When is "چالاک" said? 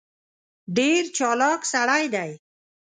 1.17-1.61